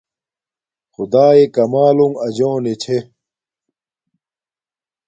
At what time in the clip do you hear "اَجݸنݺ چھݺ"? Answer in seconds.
2.25-2.97